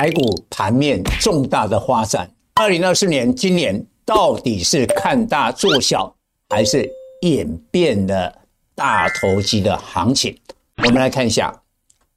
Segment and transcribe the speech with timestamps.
[0.00, 2.26] 台股盘面重大的发展。
[2.54, 6.10] 二零二四年，今年到底是看大做小，
[6.48, 8.34] 还是演变了
[8.74, 10.34] 大投机的行情？
[10.78, 11.54] 我们来看一下。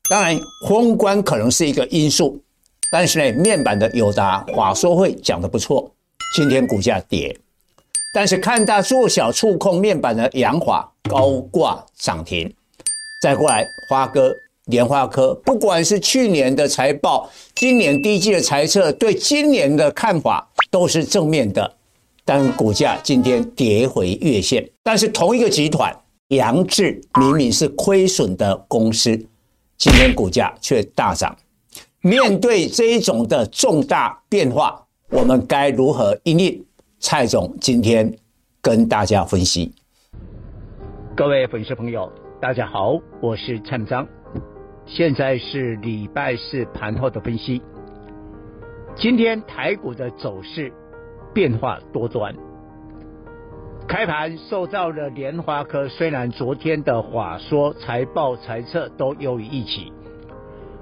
[0.10, 2.42] 当然，封关可能是一个因素，
[2.90, 5.92] 但是呢，面板的友达法说会讲得不错，
[6.38, 7.38] 今天股价跌。
[8.16, 12.50] 但是看大做小触控面板的阳华高挂涨停。
[13.22, 14.34] 再过来，花哥、
[14.66, 21.76] 联发科，不管是去年的财报，今年第一季的财测，对今年的看法都是正面的。
[22.26, 24.66] 但股价今天跌回月线。
[24.82, 25.94] 但是同一个集团，
[26.30, 29.12] 杨志明明是亏损的公司。
[29.78, 31.36] 今天股价却大涨，
[32.00, 36.66] 面对这一种的重大变化，我们该如何应应？
[37.00, 38.10] 蔡总今天
[38.62, 39.74] 跟大家分析。
[41.18, 42.10] 各位粉丝朋友，
[42.42, 44.08] 大家好，我是蔡章，
[44.86, 47.62] 现在是礼拜四盘后的分析。
[48.96, 50.72] 今天台股的走势
[51.34, 52.36] 变化多端。
[53.88, 59.92] 开盘受到了联华科，虽然昨天的法说财报财测都优于预期，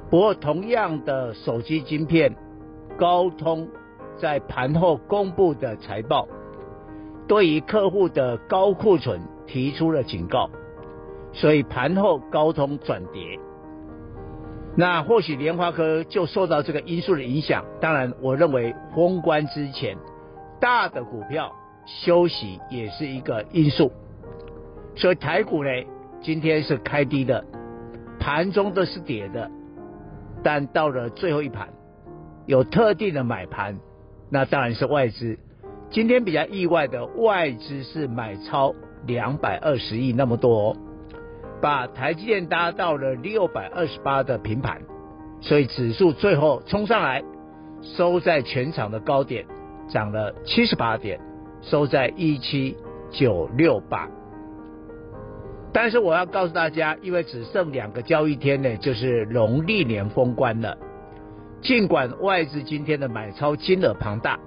[0.09, 2.36] 不过同样的手机晶片，
[2.97, 3.67] 高通
[4.17, 6.27] 在盘后公布的财报，
[7.27, 10.49] 对于客户的高库存提出了警告，
[11.33, 13.39] 所以盘后高通转跌。
[14.75, 19.97] 那或许联发科就受到这个因素的影响，当然我认为封关之前
[20.59, 21.53] 大的股票。
[21.83, 23.92] 休息也是一个因素，
[24.95, 25.69] 所以台股呢，
[26.22, 27.44] 今天是开低的，
[28.19, 29.49] 盘中都是跌的，
[30.44, 31.69] 但到了最后一盘，
[32.45, 33.80] 有特定的买盘，
[34.30, 35.39] 那当然是外资。
[35.89, 38.75] 今天比较意外的，外资是买超
[39.08, 40.77] 两百二十亿那么多，
[41.62, 44.81] 把台积电搭到了六百二十八的平盘，
[45.40, 47.23] 所以指数最后冲上来，
[47.81, 49.45] 收在全场的高点，
[49.88, 51.20] 涨了七十八点。
[51.64, 52.76] 收在一七
[53.12, 54.09] 九六八，
[55.71, 60.76] 但是我要告诉大家，因为只剩两个交易天呢，就是农历年封关了。
[61.61, 64.39] 尽管外资今天的买超金额庞大，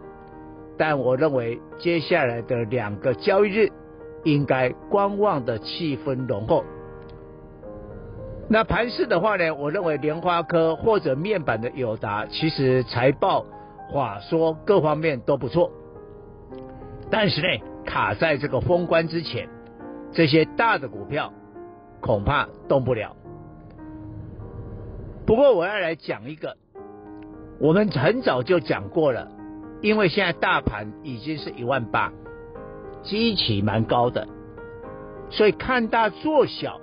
[0.77, 3.69] 但我认为接下来的两个交易日
[4.25, 6.65] 应该观望的气氛浓厚。
[8.49, 13.44] 那盘市的话呢，我认为莲花科或者面板的友达，其实财报、
[13.91, 15.71] 话说各方面都不错。
[17.10, 19.49] 但是呢，卡在这个封关之前，
[20.12, 21.32] 这些大的股票
[22.00, 23.16] 恐怕动不了。
[25.26, 26.56] 不过我要来讲一个，
[27.59, 29.32] 我们很早就讲过了，
[29.81, 32.12] 因为现在大盘已经是一万八，
[33.03, 34.28] 基期蛮高的，
[35.31, 36.78] 所以看大做小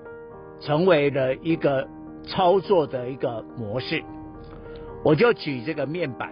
[0.61, 1.85] 成为了一个
[2.25, 4.01] 操作的一个模式。
[5.03, 6.31] 我就举这个面板。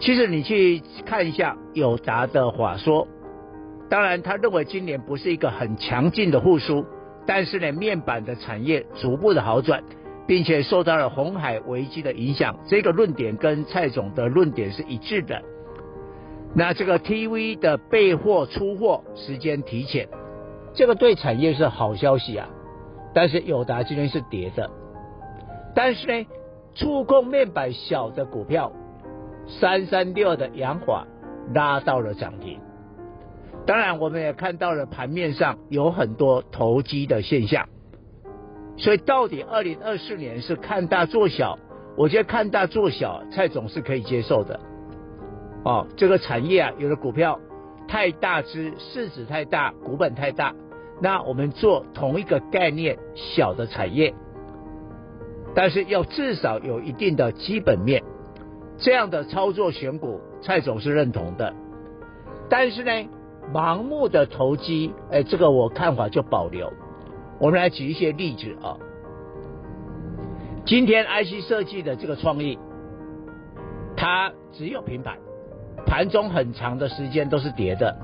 [0.00, 3.06] 其实你去看一下友达的话说，
[3.88, 6.84] 当然他认为今年不是一个很强劲的复苏，
[7.26, 9.82] 但是呢，面板的产业逐步的好转，
[10.26, 15.42] 并且受到了红海危机的影响，这个论点跟蔡总的论点是一致的。
[16.54, 20.08] 那这个 TV 的备货出货时间提前，
[20.72, 22.48] 这个对产业是好消息啊。
[23.18, 24.70] 但是友达今天是跌的，
[25.74, 26.28] 但是呢，
[26.76, 28.70] 触控面板小的股票。
[29.48, 31.04] 三三六的扬华
[31.52, 32.60] 拉到了涨停，
[33.66, 37.68] 当然我们也看到了盘面上有很多投机的现象，
[38.76, 41.58] 所以到底二零二四年是看大做小，
[41.96, 44.60] 我觉得看大做小蔡总是可以接受的。
[45.64, 47.40] 哦，这个产业啊，有的股票
[47.88, 50.54] 太大只，市值太大，股本太大，
[51.00, 54.14] 那我们做同一个概念小的产业，
[55.54, 58.02] 但是要至少有一定的基本面。
[58.78, 61.52] 这样的操作选股，蔡总是认同的。
[62.48, 63.08] 但是呢，
[63.52, 66.72] 盲目的投机，哎，这个我看法就保留。
[67.40, 68.76] 我们来举一些例子啊。
[70.64, 72.58] 今天 IC 设计的这个创意，
[73.96, 75.18] 它只有平板，
[75.86, 77.96] 盘中很长的时间都是跌的。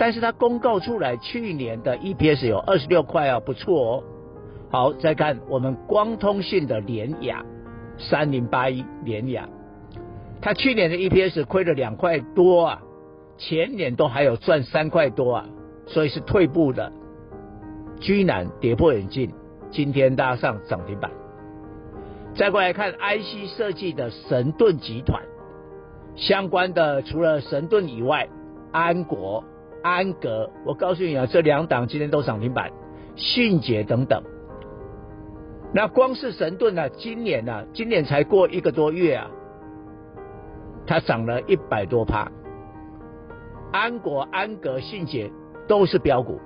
[0.00, 4.04] 但是它公告出来，去年的 EPS 有二十六块啊，不错哦。
[4.70, 7.44] 好，再看我们光通信的联雅，
[7.98, 9.46] 三零八一联雅。
[10.40, 12.82] 他去年的 EPS 亏了两块多啊，
[13.36, 15.46] 前年都还有赚三块多啊，
[15.86, 16.90] 所以是退步的，
[18.00, 19.30] 居然跌破眼镜，
[19.70, 21.10] 今天搭上涨停板。
[22.34, 25.22] 再过来看 IC 设计的神盾集团
[26.16, 28.30] 相关的，除了神盾以外，
[28.72, 29.44] 安国、
[29.82, 32.70] 安格，我告诉你啊，这两档今天都涨停板，
[33.16, 34.22] 迅捷等等。
[35.72, 39.30] 那光是神盾呢、啊，今年呢、啊，今年才过一个多月啊。
[40.86, 42.30] 它涨了一百多趴。
[43.72, 45.30] 安国、安格、信捷
[45.68, 46.40] 都是标股，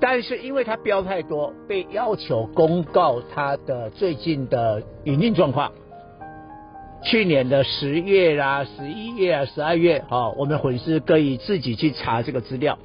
[0.00, 5.70] 但是因为它标太多，被要求公告它的最近的营运状况。
[7.02, 12.78] 去年的十月啦、十一月啊、十二月，好，我们粉丝可以自己去查这个资料，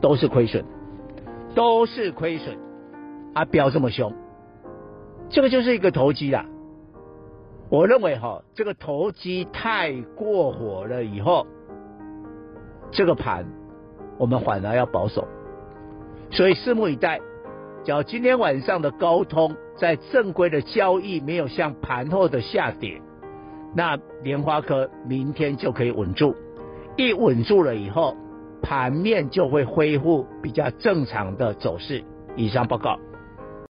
[0.00, 0.64] 都是亏损，
[1.54, 2.56] 都是亏损，
[3.34, 4.12] 啊，飙这么凶，
[5.30, 6.46] 这个就是一个投机啦。
[7.68, 11.46] 我认为哈，这个投机太过火了以后。
[12.94, 13.46] 这个盘，
[14.18, 15.26] 我们反而要保守，
[16.30, 17.18] 所以拭目以待。
[17.84, 23.02] 只要今天晚上的高通在正规的交易没有像盘后的下跌，
[23.74, 26.32] 那莲花科明天就可以稳住。
[26.96, 28.16] 一稳住了以后，
[28.62, 32.04] 盘面就会恢复比较正常的走势。
[32.36, 32.96] 以上报告。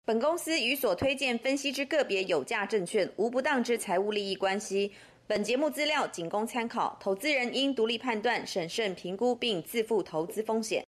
[0.06, 4.92] 本公司与所推荐分析之个别有价证券无不当之财务利益关系。
[5.26, 10.85] 本节目资料仅供参考，投资人应独立判断、审慎评估并自负投资风险。